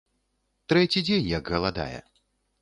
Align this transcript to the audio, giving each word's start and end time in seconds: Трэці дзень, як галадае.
Трэці 0.73 1.03
дзень, 1.09 1.27
як 1.37 1.53
галадае. 1.57 1.99